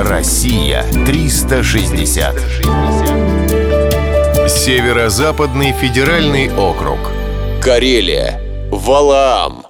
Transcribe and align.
Россия 0.00 0.84
360. 1.06 2.40
Северо-западный 4.48 5.72
федеральный 5.72 6.54
округ. 6.54 6.98
Карелия. 7.60 8.40
Валаам. 8.70 9.67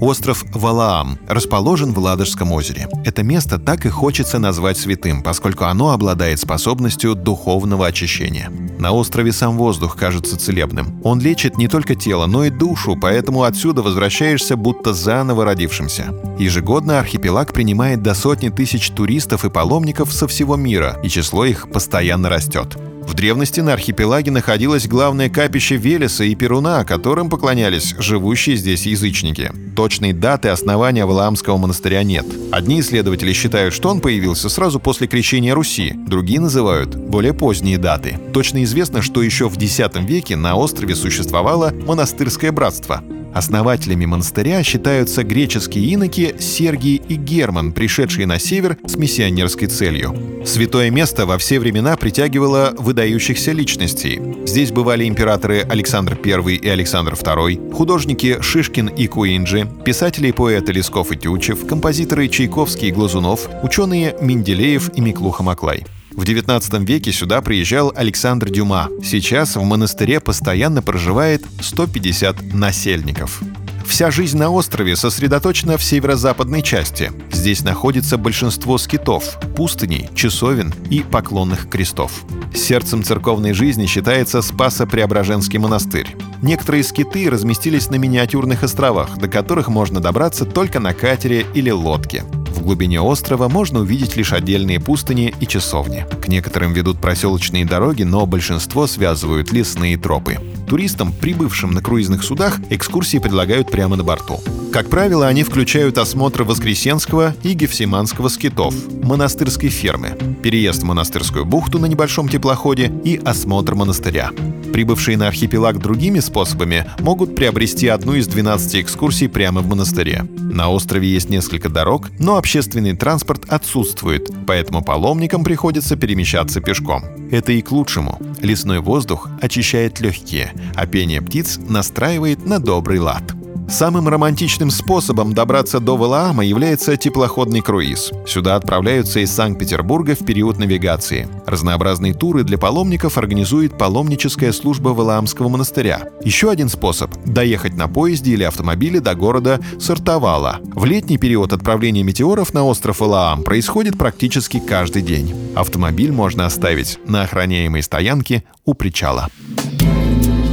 Остров 0.00 0.44
Валаам 0.52 1.18
расположен 1.26 1.92
в 1.92 1.98
Ладожском 1.98 2.52
озере. 2.52 2.88
Это 3.04 3.22
место 3.22 3.58
так 3.58 3.86
и 3.86 3.88
хочется 3.88 4.38
назвать 4.38 4.76
святым, 4.76 5.22
поскольку 5.22 5.64
оно 5.64 5.90
обладает 5.92 6.38
способностью 6.38 7.14
духовного 7.14 7.86
очищения. 7.86 8.50
На 8.78 8.92
острове 8.92 9.32
сам 9.32 9.56
воздух 9.56 9.96
кажется 9.96 10.36
целебным. 10.38 11.00
Он 11.02 11.18
лечит 11.20 11.56
не 11.56 11.66
только 11.66 11.94
тело, 11.94 12.26
но 12.26 12.44
и 12.44 12.50
душу, 12.50 12.96
поэтому 13.00 13.44
отсюда 13.44 13.82
возвращаешься 13.82 14.56
будто 14.56 14.92
заново 14.92 15.46
родившимся. 15.46 16.14
Ежегодно 16.38 17.00
архипелаг 17.00 17.54
принимает 17.54 18.02
до 18.02 18.14
сотни 18.14 18.50
тысяч 18.50 18.90
туристов 18.90 19.46
и 19.46 19.50
паломников 19.50 20.12
со 20.12 20.28
всего 20.28 20.56
мира, 20.56 20.98
и 21.02 21.08
число 21.08 21.46
их 21.46 21.70
постоянно 21.70 22.28
растет. 22.28 22.76
В 23.06 23.14
древности 23.14 23.60
на 23.60 23.72
архипелаге 23.72 24.32
находилось 24.32 24.88
главное 24.88 25.30
капище 25.30 25.76
Велеса 25.76 26.24
и 26.24 26.34
Перуна, 26.34 26.84
которым 26.84 27.30
поклонялись 27.30 27.94
живущие 27.98 28.56
здесь 28.56 28.84
язычники. 28.84 29.52
Точной 29.76 30.12
даты 30.12 30.48
основания 30.48 31.06
Валаамского 31.06 31.56
монастыря 31.56 32.02
нет. 32.02 32.26
Одни 32.50 32.80
исследователи 32.80 33.32
считают, 33.32 33.74
что 33.74 33.90
он 33.90 34.00
появился 34.00 34.48
сразу 34.48 34.80
после 34.80 35.06
крещения 35.06 35.54
Руси, 35.54 35.94
другие 35.96 36.40
называют 36.40 36.96
более 36.96 37.32
поздние 37.32 37.78
даты. 37.78 38.18
Точно 38.32 38.64
известно, 38.64 39.02
что 39.02 39.22
еще 39.22 39.48
в 39.48 39.56
X 39.56 39.80
веке 40.00 40.34
на 40.34 40.56
острове 40.56 40.96
существовало 40.96 41.72
монастырское 41.86 42.50
братство. 42.50 43.02
Основателями 43.36 44.06
монастыря 44.06 44.62
считаются 44.62 45.22
греческие 45.22 45.84
иноки 45.90 46.36
Сергий 46.38 47.02
и 47.06 47.16
Герман, 47.16 47.72
пришедшие 47.72 48.26
на 48.26 48.38
север 48.38 48.78
с 48.86 48.96
миссионерской 48.96 49.68
целью. 49.68 50.16
Святое 50.46 50.88
место 50.88 51.26
во 51.26 51.36
все 51.36 51.60
времена 51.60 51.98
притягивало 51.98 52.72
выдающихся 52.78 53.52
личностей. 53.52 54.22
Здесь 54.46 54.72
бывали 54.72 55.06
императоры 55.06 55.60
Александр 55.68 56.18
I 56.24 56.54
и 56.54 56.66
Александр 56.66 57.12
II, 57.12 57.74
художники 57.74 58.38
Шишкин 58.40 58.86
и 58.86 59.06
Куинджи, 59.06 59.68
писатели 59.84 60.28
и 60.28 60.32
поэты 60.32 60.72
Лесков 60.72 61.12
и 61.12 61.16
Тючев, 61.16 61.66
композиторы 61.66 62.28
Чайковский 62.28 62.88
и 62.88 62.92
Глазунов, 62.92 63.50
ученые 63.62 64.16
Менделеев 64.18 64.96
и 64.96 65.02
Миклуха 65.02 65.42
Маклай. 65.42 65.84
В 66.16 66.22
XIX 66.22 66.84
веке 66.84 67.12
сюда 67.12 67.42
приезжал 67.42 67.92
Александр 67.94 68.48
Дюма. 68.50 68.88
Сейчас 69.04 69.54
в 69.54 69.62
монастыре 69.62 70.18
постоянно 70.18 70.80
проживает 70.80 71.44
150 71.60 72.54
насельников. 72.54 73.42
Вся 73.84 74.10
жизнь 74.10 74.38
на 74.38 74.50
острове 74.50 74.96
сосредоточена 74.96 75.76
в 75.76 75.84
северо-западной 75.84 76.62
части. 76.62 77.12
Здесь 77.30 77.62
находится 77.62 78.16
большинство 78.16 78.78
скитов, 78.78 79.38
пустыней, 79.54 80.08
часовен 80.14 80.72
и 80.90 81.00
поклонных 81.00 81.68
крестов. 81.68 82.24
Сердцем 82.54 83.04
церковной 83.04 83.52
жизни 83.52 83.86
считается 83.86 84.40
Спасо-Преображенский 84.40 85.58
монастырь. 85.58 86.16
Некоторые 86.42 86.82
скиты 86.82 87.30
разместились 87.30 87.90
на 87.90 87.96
миниатюрных 87.96 88.62
островах, 88.62 89.18
до 89.18 89.28
которых 89.28 89.68
можно 89.68 90.00
добраться 90.00 90.46
только 90.46 90.80
на 90.80 90.94
катере 90.94 91.46
или 91.54 91.70
лодке. 91.70 92.24
В 92.56 92.62
глубине 92.62 93.00
острова 93.00 93.48
можно 93.48 93.80
увидеть 93.80 94.16
лишь 94.16 94.32
отдельные 94.32 94.80
пустыни 94.80 95.32
и 95.38 95.46
часовни. 95.46 96.04
К 96.22 96.28
некоторым 96.28 96.72
ведут 96.72 96.98
проселочные 97.00 97.64
дороги, 97.64 98.02
но 98.02 98.26
большинство 98.26 98.86
связывают 98.86 99.52
лесные 99.52 99.96
тропы. 99.96 100.38
Туристам, 100.66 101.12
прибывшим 101.12 101.70
на 101.70 101.82
круизных 101.82 102.24
судах, 102.24 102.58
экскурсии 102.70 103.18
предлагают 103.18 103.70
прямо 103.70 103.96
на 103.96 104.02
борту. 104.02 104.40
Как 104.72 104.90
правило, 104.90 105.26
они 105.26 105.42
включают 105.42 105.96
осмотр 105.96 106.42
Воскресенского 106.42 107.34
и 107.42 107.52
Гефсиманского 107.52 108.28
скитов, 108.28 108.74
монастырской 109.02 109.68
фермы, 109.68 110.18
переезд 110.42 110.82
в 110.82 110.84
монастырскую 110.84 111.44
бухту 111.44 111.78
на 111.78 111.86
небольшом 111.86 112.28
теплоходе 112.28 112.92
и 113.04 113.16
осмотр 113.16 113.74
монастыря. 113.74 114.32
Прибывшие 114.76 115.16
на 115.16 115.28
архипелаг 115.28 115.78
другими 115.78 116.20
способами 116.20 116.84
могут 117.00 117.34
приобрести 117.34 117.88
одну 117.88 118.12
из 118.12 118.26
12 118.26 118.82
экскурсий 118.82 119.26
прямо 119.26 119.62
в 119.62 119.68
монастыре. 119.68 120.26
На 120.38 120.68
острове 120.68 121.08
есть 121.08 121.30
несколько 121.30 121.70
дорог, 121.70 122.10
но 122.18 122.36
общественный 122.36 122.94
транспорт 122.94 123.46
отсутствует, 123.48 124.28
поэтому 124.46 124.84
паломникам 124.84 125.44
приходится 125.44 125.96
перемещаться 125.96 126.60
пешком. 126.60 127.04
Это 127.30 127.52
и 127.52 127.62
к 127.62 127.72
лучшему. 127.72 128.20
Лесной 128.42 128.80
воздух 128.80 129.30
очищает 129.40 129.98
легкие, 130.00 130.52
а 130.74 130.86
пение 130.86 131.22
птиц 131.22 131.58
настраивает 131.70 132.44
на 132.44 132.58
добрый 132.58 132.98
лад. 132.98 133.35
Самым 133.68 134.08
романтичным 134.08 134.70
способом 134.70 135.32
добраться 135.34 135.80
до 135.80 135.96
Валаама 135.96 136.44
является 136.44 136.96
теплоходный 136.96 137.60
круиз. 137.60 138.12
Сюда 138.26 138.54
отправляются 138.54 139.20
из 139.20 139.32
Санкт-Петербурга 139.32 140.14
в 140.14 140.24
период 140.24 140.58
навигации. 140.58 141.28
Разнообразные 141.46 142.14
туры 142.14 142.44
для 142.44 142.58
паломников 142.58 143.18
организует 143.18 143.76
паломническая 143.76 144.52
служба 144.52 144.90
Валаамского 144.90 145.48
монастыря. 145.48 146.08
Еще 146.22 146.48
один 146.48 146.68
способ– 146.68 147.10
доехать 147.26 147.74
на 147.74 147.88
поезде 147.88 148.32
или 148.32 148.44
автомобиле 148.44 149.00
до 149.00 149.14
города 149.14 149.60
Сартовала. 149.80 150.60
В 150.74 150.84
летний 150.84 151.18
период 151.18 151.52
отправления 151.52 152.04
метеоров 152.04 152.54
на 152.54 152.64
остров 152.64 153.00
Валаам 153.00 153.42
происходит 153.42 153.98
практически 153.98 154.60
каждый 154.60 155.02
день. 155.02 155.34
Автомобиль 155.56 156.12
можно 156.12 156.46
оставить 156.46 157.00
на 157.06 157.22
охраняемой 157.22 157.82
стоянке 157.82 158.44
у 158.64 158.74
причала. 158.74 159.28